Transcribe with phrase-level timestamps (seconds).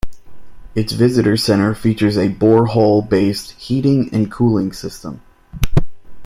[0.73, 5.21] Its visitor centre features a borehole-based heating and cooling system.